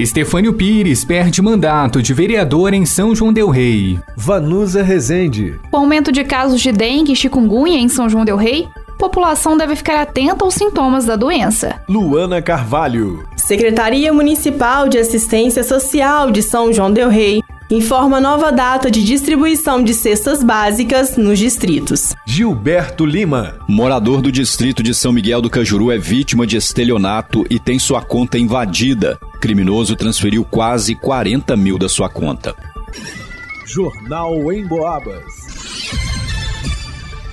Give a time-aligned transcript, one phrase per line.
[0.00, 4.00] Estefânio Pires perde mandato de vereador em São João Del Rei.
[4.16, 5.60] Vanusa Rezende.
[5.70, 8.66] Com aumento de casos de dengue e chikungunya em São João Del Rei,
[8.98, 11.82] população deve ficar atenta aos sintomas da doença.
[11.86, 13.28] Luana Carvalho.
[13.36, 19.84] Secretaria Municipal de Assistência Social de São João Del Rei informa nova data de distribuição
[19.84, 22.14] de cestas básicas nos distritos.
[22.26, 23.54] Gilberto Lima.
[23.68, 28.02] Morador do distrito de São Miguel do Cajuru é vítima de estelionato e tem sua
[28.02, 29.18] conta invadida.
[29.40, 32.54] Criminoso transferiu quase 40 mil da sua conta.
[33.66, 35.49] Jornal em Boabas.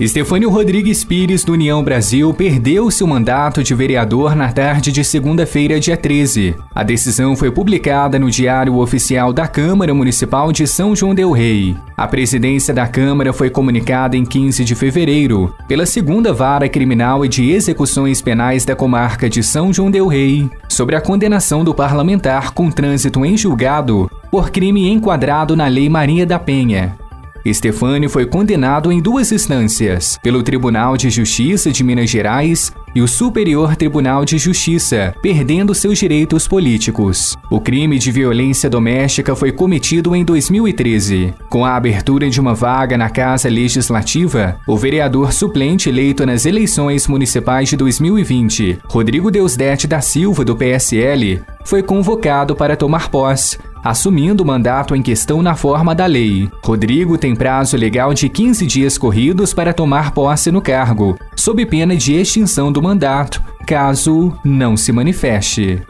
[0.00, 5.78] Estefânio Rodrigues Pires, do União Brasil, perdeu seu mandato de vereador na tarde de segunda-feira,
[5.78, 6.54] dia 13.
[6.74, 11.76] A decisão foi publicada no Diário Oficial da Câmara Municipal de São João Del Rei.
[11.94, 17.28] A presidência da Câmara foi comunicada em 15 de fevereiro pela segunda vara criminal e
[17.28, 22.54] de execuções penais da comarca de São João Del Rei sobre a condenação do parlamentar
[22.54, 26.99] com trânsito em julgado por crime enquadrado na Lei Maria da Penha.
[27.44, 33.08] Estefânio foi condenado em duas instâncias, pelo Tribunal de Justiça de Minas Gerais e o
[33.08, 37.36] Superior Tribunal de Justiça, perdendo seus direitos políticos.
[37.50, 41.34] O crime de violência doméstica foi cometido em 2013.
[41.48, 47.06] Com a abertura de uma vaga na Casa Legislativa, o vereador suplente eleito nas eleições
[47.06, 54.42] municipais de 2020, Rodrigo Deusdete da Silva, do PSL, foi convocado para tomar posse, assumindo
[54.42, 56.48] o mandato em questão na forma da lei.
[56.64, 61.96] Rodrigo tem prazo legal de 15 dias corridos para tomar posse no cargo, sob pena
[61.96, 65.82] de extinção do mandato, caso não se manifeste.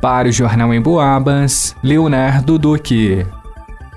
[0.00, 3.24] Para o Jornal em Boabas, Leonardo Duque.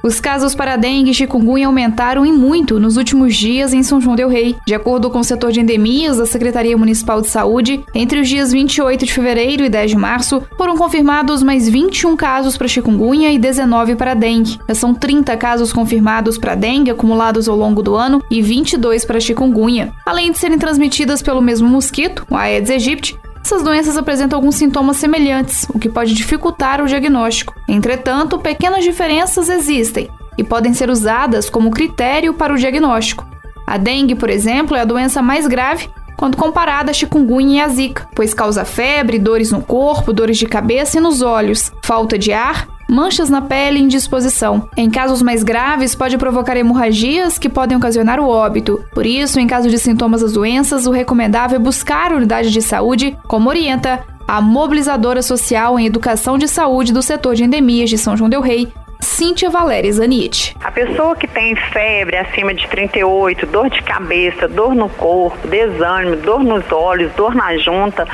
[0.08, 4.16] Os casos para dengue e chikungunya aumentaram em muito nos últimos dias em São João
[4.16, 4.56] del Rei.
[4.66, 8.54] De acordo com o setor de endemias da Secretaria Municipal de Saúde, entre os dias
[8.54, 13.38] 28 de fevereiro e 10 de março, foram confirmados mais 21 casos para chikungunya e
[13.38, 14.58] 19 para dengue.
[14.74, 19.92] São 30 casos confirmados para dengue acumulados ao longo do ano e 22 para chikungunya.
[20.06, 24.98] Além de serem transmitidas pelo mesmo mosquito, o Aedes aegypti, essas doenças apresentam alguns sintomas
[24.98, 27.56] semelhantes, o que pode dificultar o diagnóstico.
[27.66, 33.26] Entretanto, pequenas diferenças existem e podem ser usadas como critério para o diagnóstico.
[33.66, 37.70] A dengue, por exemplo, é a doença mais grave quando comparada à chikungunya e à
[37.70, 42.34] zika, pois causa febre, dores no corpo, dores de cabeça e nos olhos, falta de
[42.34, 44.70] ar manchas na pele e indisposição.
[44.78, 48.84] Em casos mais graves, pode provocar hemorragias que podem ocasionar o óbito.
[48.94, 52.62] Por isso, em caso de sintomas das doenças, o recomendável é buscar a unidade de
[52.62, 57.98] saúde, como orienta a mobilizadora social em educação de saúde do setor de endemias de
[57.98, 58.68] São João del Rei,
[59.00, 60.56] Cíntia Valéria Zanite.
[60.64, 66.16] A pessoa que tem febre acima de 38, dor de cabeça, dor no corpo, desânimo,
[66.18, 68.08] dor nos olhos, dor na junta,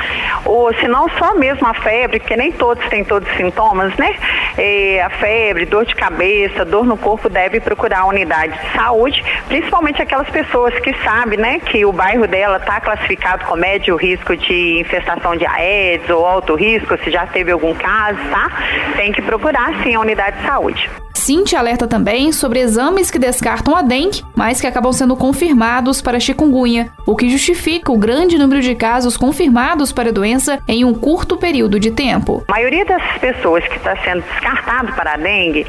[0.46, 4.16] ou se não só mesmo a febre, porque nem todos têm todos os sintomas, né?
[4.58, 9.24] É, a febre, dor de cabeça, dor no corpo, deve procurar a unidade de saúde,
[9.48, 14.36] principalmente aquelas pessoas que sabem, né, que o bairro dela está classificado com médio risco
[14.36, 18.50] de infestação de Aedes ou alto risco, se já teve algum caso, tá?
[18.96, 20.73] Tem que procurar sim a unidade de saúde.
[21.14, 26.20] Cinti alerta também sobre exames que descartam a dengue, mas que acabam sendo confirmados para
[26.20, 30.94] chikungunya, o que justifica o grande número de casos confirmados para a doença em um
[30.94, 32.44] curto período de tempo.
[32.50, 35.66] A maioria dessas pessoas que está sendo descartado para a dengue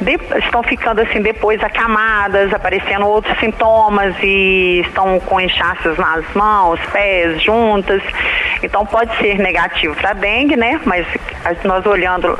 [0.00, 6.80] de, estão ficando assim depois acamadas, aparecendo outros sintomas e estão com inchaços nas mãos,
[6.92, 8.02] pés, juntas.
[8.62, 10.80] Então pode ser negativo para a dengue, né?
[10.86, 11.06] Mas
[11.62, 12.38] nós olhando,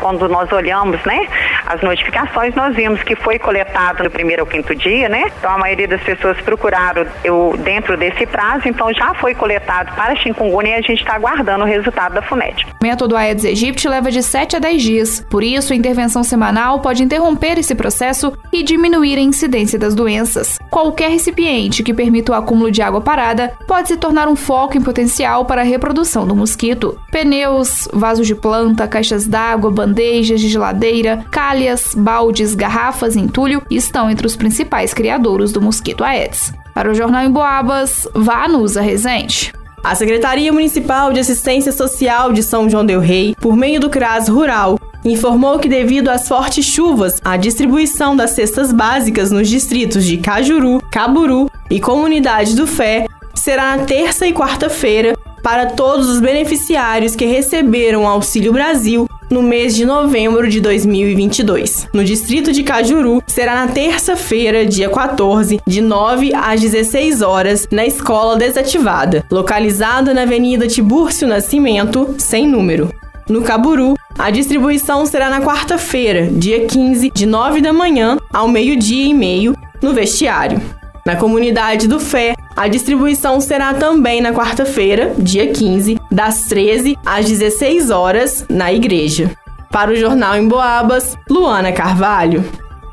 [0.00, 1.26] quando nós olhamos, né,
[1.66, 5.24] as notificações, nós vimos que foi coletado no primeiro ou quinto dia, né?
[5.38, 10.16] Então a maioria das pessoas procuraram eu, dentro desse prazo, então já foi coletado para
[10.16, 12.66] chikungunya e a gente está aguardando o resultado da FUNET.
[12.80, 16.80] O método Aedes aegypti leva de 7 a 10 dias, por isso a intervenção semanal
[16.80, 20.58] pode interromper esse processo e diminuir a incidência das doenças.
[20.70, 24.82] Qualquer recipiente que permita o acúmulo de água parada pode se tornar um foco em
[24.82, 26.98] potencial para a reprodução do mosquito.
[27.10, 34.26] Pneus, vasos de planta, caixas d'água, bandejas de geladeira, calhas, baldes, garrafas, entulho estão entre
[34.26, 36.52] os principais criadouros do mosquito Aedes.
[36.74, 39.52] Para o Jornal em Boabas, Vanusa Rezende.
[39.82, 44.28] A Secretaria Municipal de Assistência Social de São João del Rei, por meio do CRAS
[44.28, 50.18] Rural, informou que devido às fortes chuvas, a distribuição das cestas básicas nos distritos de
[50.18, 57.16] Cajuru, Caburu, e Comunidade do Fé será na terça e quarta-feira para todos os beneficiários
[57.16, 61.88] que receberam o Auxílio Brasil no mês de novembro de 2022.
[61.94, 67.86] No distrito de Cajuru, será na terça-feira, dia 14, de 9 às 16 horas, na
[67.86, 72.90] Escola Desativada, localizada na Avenida Tibúrcio Nascimento, sem número.
[73.28, 79.06] No Caburu, a distribuição será na quarta-feira, dia 15, de 9 da manhã ao meio-dia
[79.06, 80.60] e meio, no vestiário.
[81.06, 87.26] Na comunidade do Fé, a distribuição será também na quarta-feira, dia 15, das 13 às
[87.26, 89.30] 16 horas, na igreja.
[89.70, 92.44] Para o Jornal em Boabas, Luana Carvalho.